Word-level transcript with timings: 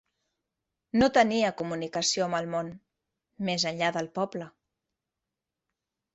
No 1.01 1.09
tenia 1.17 1.51
comunicació 1.59 2.23
amb 2.29 2.39
el 2.39 2.49
món 2.55 2.73
més 3.51 3.67
enllà 3.75 3.93
del 4.01 4.11
poble. 4.19 4.51